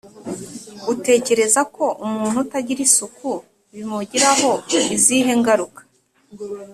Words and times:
Utekereza 0.93 1.61
ko 1.75 1.85
umuntu 2.05 2.37
utagira 2.45 2.81
isuku 2.87 3.29
bimugiraho 3.73 4.51
izihe 4.95 5.31
ngaruka? 5.41 5.81